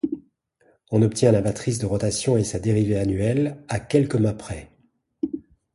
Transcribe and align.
On 0.89 1.03
obtient 1.03 1.31
la 1.31 1.43
matrice 1.43 1.77
de 1.77 1.85
rotation 1.85 2.35
et 2.35 2.43
sa 2.43 2.57
dérivée 2.57 2.97
annuelle, 2.97 3.63
à 3.67 3.79
quelques 3.79 4.15
mas 4.15 4.33
près. 4.33 4.71